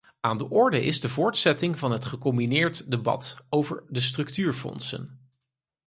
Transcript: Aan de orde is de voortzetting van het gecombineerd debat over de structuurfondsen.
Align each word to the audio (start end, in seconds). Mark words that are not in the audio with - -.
Aan 0.19 0.37
de 0.37 0.49
orde 0.49 0.81
is 0.83 0.99
de 1.01 1.09
voortzetting 1.09 1.77
van 1.79 1.91
het 1.91 2.05
gecombineerd 2.05 2.91
debat 2.91 3.45
over 3.49 3.83
de 3.89 4.01
structuurfondsen. 4.01 5.29